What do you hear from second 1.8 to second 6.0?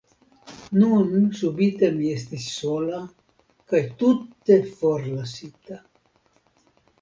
mi estis sola kaj tute forlasita.